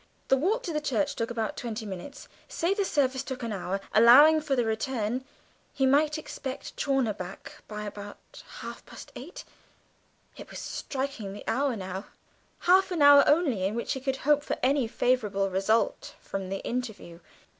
The 0.29 0.35
walk 0.35 0.63
to 0.63 0.81
church 0.81 1.13
took 1.15 1.29
about 1.29 1.55
twenty 1.55 1.85
minutes; 1.85 2.27
say 2.47 2.73
the 2.73 2.83
service 2.85 3.21
took 3.21 3.43
an 3.43 3.53
hour, 3.53 3.79
allowing 3.93 4.41
for 4.41 4.55
the 4.55 4.65
return, 4.65 5.23
he 5.73 5.85
might 5.85 6.17
expect 6.17 6.75
Chawner 6.75 7.13
by 7.13 7.83
about 7.83 8.41
half 8.63 8.83
past 8.87 9.11
eight; 9.15 9.43
it 10.35 10.49
was 10.49 10.57
striking 10.57 11.33
the 11.33 11.43
hour 11.47 11.75
now 11.75 12.05
half 12.61 12.89
an 12.89 13.03
hour 13.03 13.23
only 13.27 13.63
in 13.63 13.75
which 13.75 13.93
he 13.93 13.99
could 14.01 14.17
hope 14.25 14.41
for 14.41 14.57
any 14.63 14.87
favourable 14.87 15.51
result 15.51 16.15
from 16.19 16.49
the 16.49 16.65
interview! 16.65 17.19